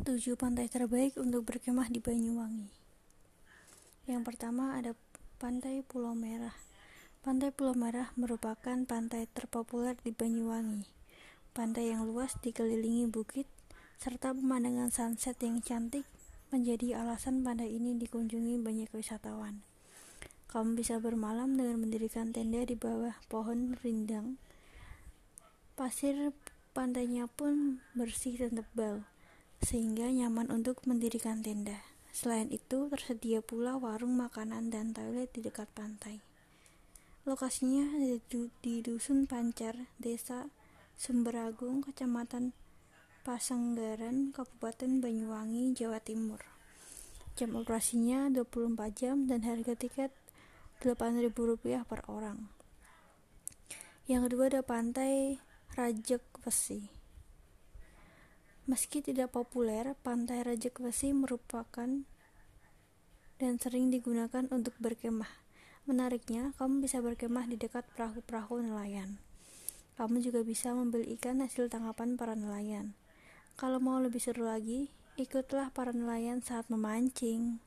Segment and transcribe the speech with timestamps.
[0.00, 2.72] Tujuh pantai terbaik untuk berkemah di Banyuwangi.
[4.08, 4.96] Yang pertama ada
[5.36, 6.56] Pantai Pulau Merah.
[7.20, 10.88] Pantai Pulau Merah merupakan pantai terpopuler di Banyuwangi.
[11.52, 13.44] Pantai yang luas dikelilingi bukit
[14.00, 16.08] serta pemandangan sunset yang cantik
[16.48, 19.60] menjadi alasan pantai ini dikunjungi banyak wisatawan.
[20.48, 24.40] Kamu bisa bermalam dengan mendirikan tenda di bawah pohon rindang.
[25.76, 26.32] Pasir
[26.72, 29.04] pantainya pun bersih dan tebal,
[29.60, 31.84] sehingga nyaman untuk mendirikan tenda.
[32.10, 36.18] Selain itu, tersedia pula warung makanan dan toilet di dekat pantai.
[37.28, 37.86] Lokasinya
[38.64, 40.48] di Dusun Pancar, Desa
[40.96, 42.56] Sumberagung, Kecamatan
[43.22, 46.40] Pasanggaran, Kabupaten Banyuwangi, Jawa Timur.
[47.36, 50.12] Jam operasinya 24 jam dan harga tiket
[50.80, 52.48] Rp8.000 per orang.
[54.08, 55.38] Yang kedua ada pantai
[55.76, 56.99] Rajek Besi.
[58.68, 62.04] Meski tidak populer, pantai Rajek Besi merupakan
[63.40, 65.32] dan sering digunakan untuk berkemah.
[65.88, 69.16] Menariknya, kamu bisa berkemah di dekat perahu-perahu nelayan.
[69.96, 72.92] Kamu juga bisa membeli ikan hasil tangkapan para nelayan.
[73.56, 77.64] Kalau mau lebih seru lagi, ikutlah para nelayan saat memancing.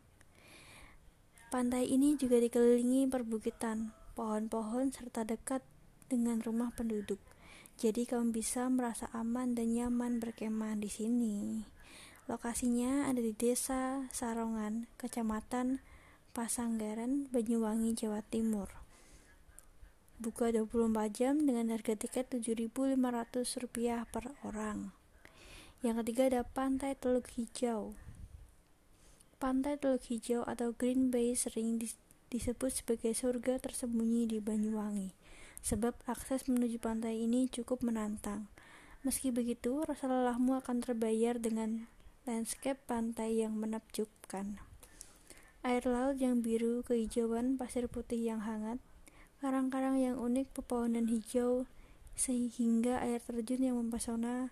[1.50, 5.66] Pantai ini juga dikelilingi perbukitan, pohon-pohon, serta dekat
[6.10, 7.33] dengan rumah penduduk.
[7.82, 11.66] Jadi kamu bisa merasa aman dan nyaman berkemah di sini.
[12.30, 15.84] Lokasinya ada di Desa Sarongan, Kecamatan
[16.34, 18.72] Pasanggaran, Banyuwangi, Jawa Timur.
[20.18, 24.96] Buka 24 jam dengan harga tiket Rp7.500 per orang.
[25.84, 27.92] Yang ketiga ada Pantai Teluk Hijau.
[29.36, 31.76] Pantai Teluk Hijau atau Green Bay sering
[32.32, 35.12] disebut sebagai surga tersembunyi di Banyuwangi,
[35.64, 38.52] sebab akses menuju pantai ini cukup menantang.
[39.02, 41.88] Meski begitu, rasa lelahmu akan terbayar dengan
[42.28, 44.60] landscape pantai yang menakjubkan.
[45.64, 48.84] Air laut yang biru kehijauan pasir putih yang hangat,
[49.40, 51.64] karang-karang yang unik pepohonan hijau,
[52.20, 54.52] sehingga air terjun yang mempesona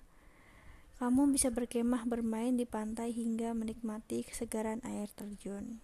[1.02, 5.82] kamu bisa berkemah bermain di pantai hingga menikmati kesegaran air terjun.